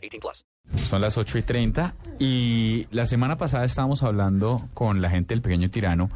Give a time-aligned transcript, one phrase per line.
[0.00, 0.44] 18 plus.
[0.74, 5.42] Son las 8 y 30 y la semana pasada estábamos hablando con la gente del
[5.42, 6.10] pequeño tirano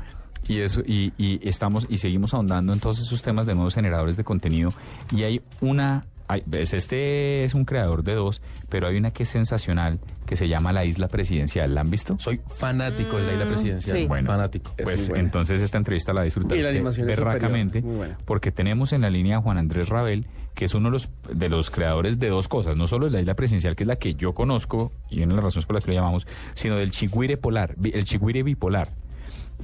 [0.47, 4.17] y eso y, y estamos y seguimos ahondando en todos esos temas de nuevos generadores
[4.17, 4.73] de contenido
[5.11, 9.25] y hay una hay, ves, este es un creador de dos, pero hay una que
[9.25, 11.75] es sensacional que se llama La Isla Presidencial.
[11.75, 12.19] ¿La han visto?
[12.19, 13.99] Soy fanático de la isla presidencial.
[13.99, 14.07] sí.
[14.07, 14.73] Bueno, fanático.
[14.83, 18.19] Pues entonces esta entrevista la disfrutaré Y la animación es berracamente superior, muy buena.
[18.25, 21.49] porque tenemos en la línea a Juan Andrés Rabel, que es uno de los, de
[21.49, 24.15] los creadores de dos cosas, no solo de la isla presidencial, que es la que
[24.15, 27.37] yo conozco, y una de las razones por las que lo llamamos, sino del chigüire
[27.37, 28.93] polar, el chigüire bipolar.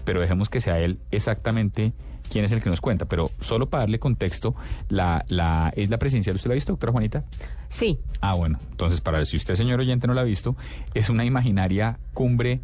[0.05, 1.93] Pero dejemos que sea él exactamente
[2.31, 3.05] quién es el que nos cuenta.
[3.07, 4.55] Pero solo para darle contexto,
[4.89, 7.25] la, la isla presidencial, ¿usted la ha visto, doctora Juanita?
[7.69, 10.57] Sí, Ah, bueno, entonces para ver si usted, señor oyente, no la ha visto,
[10.95, 12.61] es una imaginaria cumbre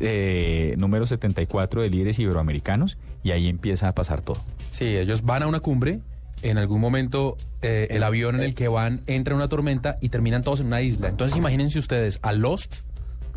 [0.00, 4.38] eh, número 74 de líderes iberoamericanos y ahí empieza a pasar todo.
[4.70, 6.00] Sí, ellos van a una cumbre.
[6.42, 10.08] En algún momento eh, el avión en el que van entra en una tormenta y
[10.10, 11.08] terminan todos en una isla.
[11.08, 12.76] Entonces imagínense ustedes a Lost,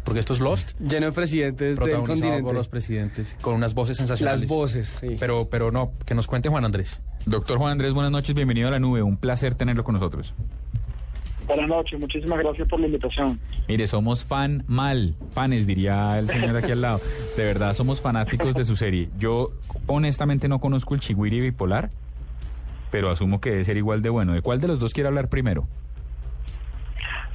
[0.03, 2.43] porque esto es Lost, lleno de presidentes del protagonizado continente.
[2.43, 4.41] por los presidentes, con unas voces sensacionales.
[4.41, 5.17] Las voces, sí.
[5.19, 7.01] Pero, pero no, que nos cuente Juan Andrés.
[7.25, 10.33] Doctor Juan Andrés, buenas noches, bienvenido a la nube, un placer tenerlo con nosotros.
[11.47, 13.39] Buenas noches, muchísimas gracias por la invitación.
[13.67, 17.01] Mire, somos fan mal, fanes diría el señor aquí al lado.
[17.35, 19.09] De verdad, somos fanáticos de su serie.
[19.19, 19.51] Yo
[19.87, 21.89] honestamente no conozco el chigüiri bipolar,
[22.89, 24.33] pero asumo que debe ser igual de bueno.
[24.33, 25.67] ¿De cuál de los dos quiere hablar primero?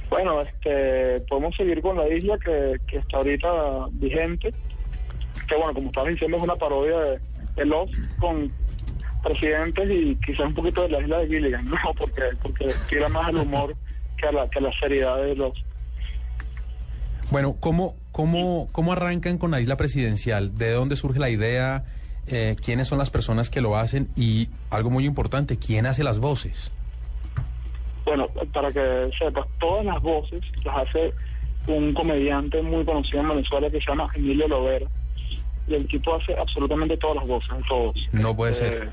[0.09, 3.49] Bueno, este, podemos seguir con la isla que, que está ahorita
[3.91, 4.53] vigente,
[5.47, 7.19] que bueno, como estabas diciendo, es una parodia de,
[7.55, 7.87] de
[8.19, 8.51] con
[9.23, 11.77] presidentes y quizás un poquito de la isla de Gilligan, ¿no?
[11.97, 13.75] Porque, porque tira más al humor
[14.17, 15.57] que a la, que a la seriedad de Lost.
[17.29, 20.57] Bueno, ¿cómo, cómo, ¿cómo arrancan con la isla presidencial?
[20.57, 21.83] ¿De dónde surge la idea?
[22.27, 24.07] Eh, ¿Quiénes son las personas que lo hacen?
[24.15, 26.71] Y algo muy importante, ¿quién hace las voces?
[28.07, 31.13] Bueno, para que sepas, todas las voces las hace
[31.67, 34.87] un comediante muy conocido en Venezuela que se llama Emilio Lovera.
[35.67, 38.09] Y el tipo hace absolutamente todas las voces, todos.
[38.13, 38.83] No puede ser.
[38.83, 38.89] Eh,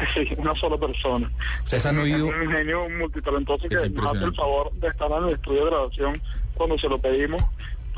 [0.14, 1.30] Sí, una sola persona.
[1.62, 2.30] ¿Ustedes han oído?
[2.30, 5.70] Es un genio multitalentoso que nos hace el favor de estar en el estudio de
[5.70, 6.22] grabación
[6.54, 7.42] cuando se lo pedimos,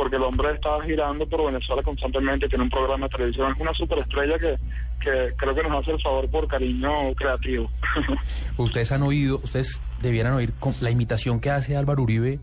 [0.02, 3.72] porque el hombre está girando por Venezuela constantemente, tiene un programa de televisión, es una
[3.72, 4.56] superestrella que,
[5.00, 7.70] que creo que nos hace el favor por cariño creativo.
[8.56, 12.40] Ustedes han oído, ustedes debieran oír con- la imitación que hace Álvaro Uribe.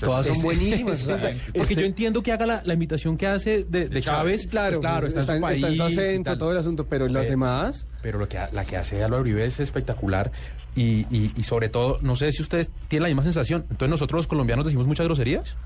[0.00, 1.02] Todas son buenísimas.
[1.06, 4.00] o sea, Porque este- yo entiendo que haga la, la imitación que hace de, de
[4.00, 4.46] Chávez.
[4.46, 5.56] Claro, pues claro, está, en su país.
[5.58, 8.38] está en su y acento, todo el asunto, pero las Eh, demás, Pero lo que,
[8.38, 10.32] ha- la que hace Álvaro Uribe es espectacular
[10.74, 13.62] y, y, y sobre todo, no sé si ustedes tienen la misma sensación.
[13.68, 15.56] Entonces nosotros los colombianos decimos muchas groserías.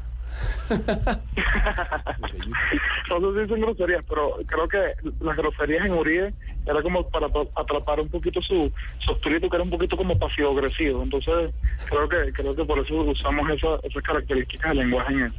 [3.20, 6.34] no son groserías, pero creo que las groserías en Uribe
[6.66, 9.12] era como para atra- atrapar un poquito su, su
[9.50, 11.02] que era un poquito como pasivo-agresivo.
[11.02, 11.52] Entonces,
[11.88, 15.32] creo que creo que por eso usamos esa- esas características del lenguaje en él.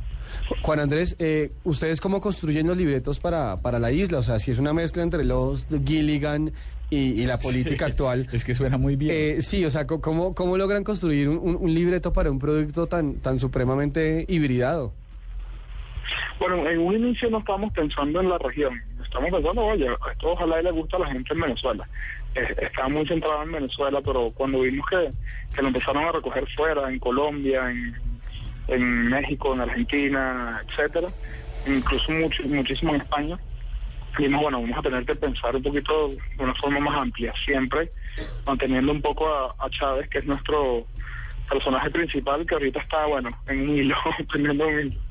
[0.62, 4.20] Juan Andrés, eh, ¿ustedes cómo construyen los libretos para, para la isla?
[4.20, 6.52] O sea, si es una mezcla entre los de Gilligan
[6.90, 8.28] y, y la política actual.
[8.34, 9.12] Es que suena muy bien.
[9.16, 12.88] Eh, sí, o sea, ¿cómo, cómo logran construir un, un- un libreto para un producto
[12.88, 14.94] tan, tan supremamente hibridado?
[16.40, 18.74] Bueno, en un inicio no estábamos pensando en la región,
[19.04, 21.88] estamos pensando, oye, esto ojalá y le gusta a la gente en Venezuela.
[22.36, 25.12] Eh, estaba muy centrado en Venezuela, pero cuando vimos que,
[25.56, 27.94] que lo empezaron a recoger fuera, en Colombia, en,
[28.72, 31.10] en México, en Argentina, etcétera,
[31.68, 33.38] incluso mucho, muchísimo en España,
[34.18, 37.90] dijimos, bueno, vamos a tener que pensar un poquito de una forma más amplia, siempre
[38.46, 40.86] manteniendo un poco a, Chávez, que es nuestro
[41.50, 43.96] personaje principal, que ahorita está, bueno, en un hilo,
[44.32, 45.02] teniendo un hilo.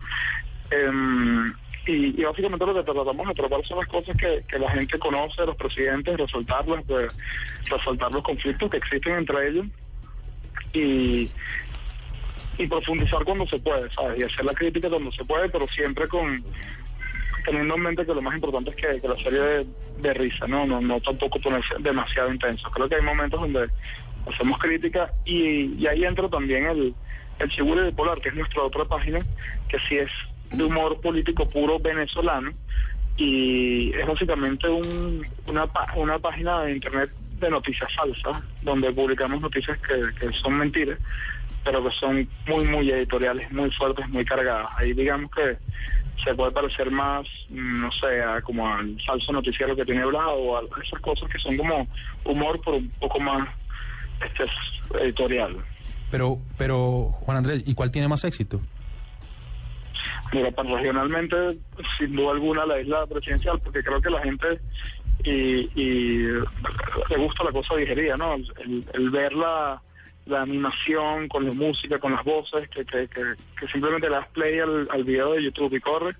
[0.71, 1.55] Em,
[1.87, 5.45] y, y básicamente lo que tratamos de tratar son las cosas que, la gente conoce,
[5.45, 7.09] los presidentes, resaltarlas, de,
[7.69, 9.67] resaltar los conflictos que existen entre ellos
[10.73, 11.31] y,
[12.61, 14.19] y profundizar cuando se puede, ¿sabes?
[14.19, 16.45] Y hacer la crítica cuando se puede, pero siempre con
[17.45, 19.67] teniendo en mente que lo más importante es que, la serie de,
[20.03, 20.67] de risa, ¿no?
[20.67, 21.39] No, no tampoco
[21.79, 22.71] demasiado intenso.
[22.71, 23.69] Creo que hay momentos donde
[24.31, 26.95] hacemos crítica y, ahí entra también el,
[27.39, 29.21] el Chigure Bipolar, que es nuestra otra página,
[29.69, 30.11] que sí es
[30.51, 32.53] de humor político puro venezolano
[33.17, 35.67] y es básicamente un, una,
[35.97, 37.11] una página de internet
[37.41, 40.99] de noticias falsas, donde publicamos noticias que, que son mentiras,
[41.65, 44.69] pero que son muy, muy editoriales, muy fuertes, muy cargadas.
[44.77, 45.57] Ahí digamos que
[46.25, 50.59] se puede parecer más, no sé, a como al falso noticiero que tiene hablado o
[50.59, 51.87] a esas cosas que son como
[52.25, 53.49] humor, pero un poco más
[54.25, 54.45] este,
[55.03, 55.57] editorial.
[56.11, 58.61] Pero, pero, Juan Andrés, ¿y cuál tiene más éxito?
[60.33, 61.37] Mira, pues regionalmente,
[61.99, 64.61] sin duda alguna, la isla presidencial, porque creo que la gente
[65.25, 68.35] y, y le gusta la cosa digería, ¿no?
[68.35, 69.81] El, el ver la,
[70.27, 73.23] la animación con la música, con las voces, que, que, que,
[73.59, 76.11] que simplemente le das play al, al video de YouTube y corre,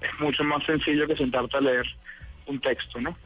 [0.00, 1.86] es mucho más sencillo que sentarte a leer
[2.46, 3.16] un texto, ¿no?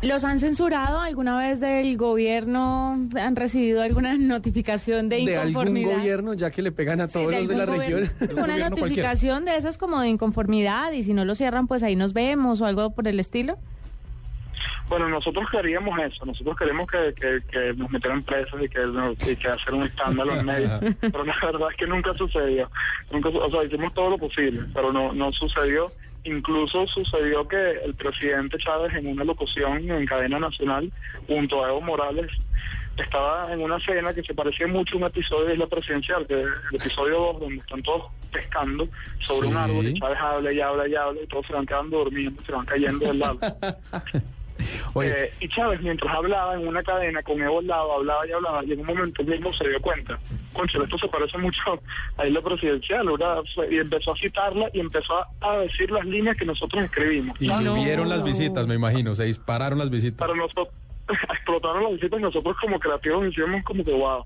[0.00, 3.08] ¿Los han censurado alguna vez del gobierno?
[3.20, 5.96] ¿Han recibido alguna notificación de De algún inconformidad?
[5.98, 8.08] gobierno, ya que le pegan a Sí, todos los de la región.
[8.36, 12.12] Una notificación de esas como de inconformidad y si no lo cierran pues ahí nos
[12.12, 13.56] vemos o algo por el estilo.
[14.88, 18.80] Bueno, nosotros queríamos eso, nosotros queremos que, que, que nos metieran presos y que,
[19.30, 22.70] y que hacer un escándalo en medio, pero la verdad es que nunca sucedió,
[23.10, 25.92] nunca, o sea, hicimos todo lo posible, pero no, no sucedió,
[26.24, 30.90] incluso sucedió que el presidente Chávez en una locución en cadena nacional
[31.26, 32.30] junto a Evo Morales
[32.96, 36.40] estaba en una cena que se parecía mucho a un episodio de Isla Presidencial, que
[36.40, 38.88] es el episodio 2, donde están todos pescando
[39.20, 41.98] sobre un árbol y Chávez habla y habla y habla y todos se van quedando
[41.98, 43.38] durmiendo, se van cayendo del lado.
[44.98, 48.32] Oye, Eh, y Chávez, mientras hablaba en una cadena con Evo al lado, hablaba y
[48.32, 50.18] hablaba, y en un momento mismo se dio cuenta,
[50.52, 51.60] concha, esto se parece mucho
[52.16, 53.42] a Isla Presidencial, ¿verdad?
[53.70, 57.36] Y empezó a citarla y empezó a, a decir las líneas que nosotros escribimos.
[57.40, 57.76] y no.
[57.76, 60.18] subieron las visitas, me imagino, se dispararon las visitas.
[60.18, 60.68] Para nosotros,
[61.08, 64.24] explotaron las visitas y nosotros como creativos hicimos como que, wow,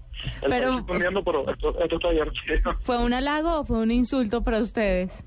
[0.48, 2.74] Pero, pero esto, esto está divertido.
[2.82, 5.24] ¿Fue un halago o fue un insulto para ustedes?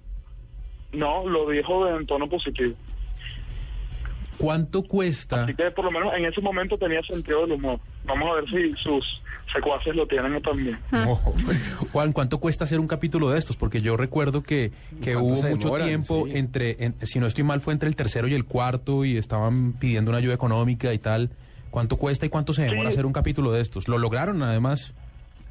[0.91, 2.73] No, lo dijo en tono positivo.
[4.37, 5.43] ¿Cuánto cuesta?
[5.43, 7.79] Así que por lo menos en ese momento tenía sentido del humor.
[8.05, 9.21] Vamos a ver si sus
[9.53, 10.77] secuaces lo tienen también.
[10.91, 11.15] No.
[11.91, 13.55] Juan, ¿cuánto cuesta hacer un capítulo de estos?
[13.57, 14.71] Porque yo recuerdo que,
[15.01, 15.87] que ¿Cuánto hubo mucho demoran?
[15.87, 16.37] tiempo Sí.
[16.37, 19.73] entre, en- si no estoy mal, fue entre el tercero y el cuarto y estaban
[19.73, 21.29] pidiendo una ayuda económica y tal.
[21.71, 22.95] ¿Cuánto cuesta y cuánto se demora Sí.
[22.95, 23.87] hacer un capítulo de estos?
[23.87, 24.93] ¿Lo lograron además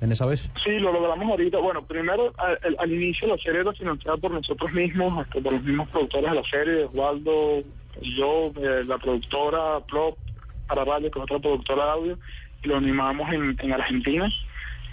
[0.00, 0.50] en esa vez?
[0.64, 1.58] Sí, lo logramos ahorita.
[1.58, 5.52] Bueno, primero, al, al- al inicio la serie era financiada por nosotros mismos, hasta por
[5.52, 7.62] los mismos productores de la serie, Osvaldo,
[8.02, 10.18] yo, eh, la productora Plop,
[10.66, 12.18] para Radio, que es otra productora de audio,
[12.62, 14.28] y lo animamos en, en Argentina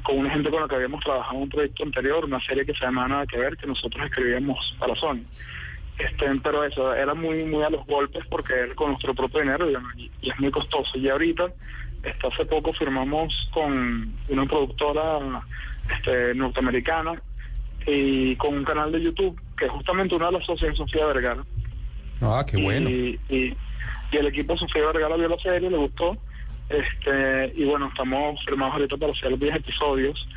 [0.04, 2.74] con una gente con la que habíamos trabajado en un proyecto anterior, una serie que
[2.74, 5.24] se llama Nada que ver, que nosotros escribíamos para Sony.
[5.98, 9.70] Este, pero eso era muy muy a los golpes porque era con nuestro propio dinero
[9.70, 10.98] y, y es muy costoso.
[10.98, 11.52] Y ahorita,
[12.04, 15.20] este, hace poco firmamos con una productora
[15.96, 17.22] este, norteamericana
[17.86, 21.06] y con un canal de YouTube que es justamente una de las socias de Sofía
[21.06, 21.44] Vergara.
[22.22, 22.90] Ah, qué bueno.
[22.90, 23.56] Y, y,
[24.12, 26.18] y el equipo de Sofía Vergara vio la serie, le gustó.
[26.70, 30.28] Este, y bueno, estamos firmados ahorita para hacer 10 episodios.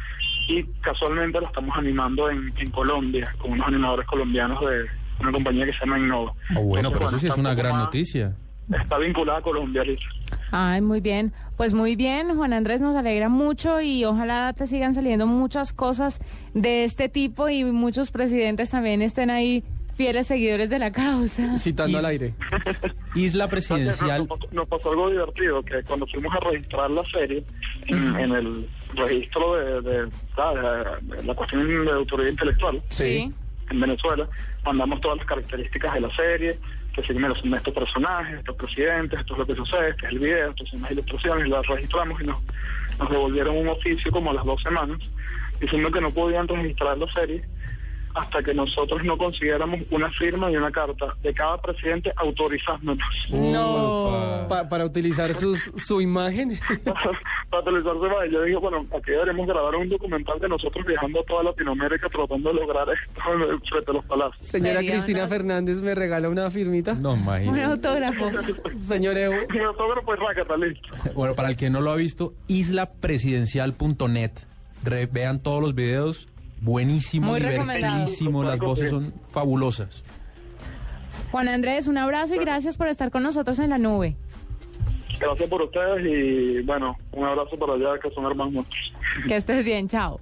[0.49, 4.85] Y casualmente lo estamos animando en, en Colombia, con unos animadores colombianos de
[5.21, 6.33] una compañía que se llama Innova.
[6.51, 8.35] Ah, bueno, Entonces, pero eso sí es una gran más- noticia.
[8.81, 10.03] Está vinculada a Colombia ahorita.
[10.51, 11.33] Ay, muy bien.
[11.59, 16.21] Pues muy bien, Juan Andrés, nos alegra mucho y ojalá te sigan saliendo muchas cosas
[16.55, 19.63] de este tipo y muchos presidentes también estén ahí
[19.97, 21.59] fieles seguidores de la causa.
[21.59, 22.35] Citando al aire.
[23.15, 24.27] Isla presidencial.
[24.53, 27.45] nos pasó algo divertido, que cuando fuimos a registrar la serie,
[27.87, 33.33] en, en el registro de, de- ah, de- de la cuestión de autoridad intelectual, Sí.
[33.71, 34.29] en Venezuela,
[34.65, 36.59] mandamos todas las características de la serie,
[36.95, 40.13] que si mira, son estos personajes, estos presidentes, esto es lo que sucede, este es
[40.13, 42.39] el video, estas son las ilustraciones, y las registramos y nos,
[42.99, 44.99] nos devolvieron un oficio como a las dos semanas,
[45.61, 47.45] diciendo que no podían registrar la serie
[48.15, 54.47] hasta que nosotros no consiguiéramos una firma y una carta de cada presidente autorizándonos No.
[54.49, 56.59] Pa- para utilizar sus, su imagen.
[57.51, 58.31] para utilizarse más.
[58.31, 62.53] Yo dije, bueno, aquí deberemos grabar un documental de nosotros viajando a toda Latinoamérica tratando
[62.53, 63.21] de lograr esto
[63.69, 64.47] frente a los palacios.
[64.47, 66.95] Señora Cristina una- Fernández, ¿me regala una firmita?
[66.95, 68.31] No, Un autógrafo.
[68.87, 69.35] Señor Evo.
[69.53, 70.89] El autógrafo pues rácata, listo.
[71.15, 74.33] Bueno, para el que no lo ha visto, islapresidencial.net.
[74.85, 76.29] Re- vean todos los videos.
[76.65, 77.95] Buenísimo, Muy recomendado.
[77.95, 78.43] divertidísimo.
[78.43, 80.03] Las voces son fabulosas.
[81.31, 84.17] Juan Andrés, un abrazo y gracias por estar con nosotros en la nube.
[85.21, 88.95] Gracias por ustedes y bueno, un abrazo para allá que son hermanos nuestros.
[89.29, 90.19] Que estés bien, chao.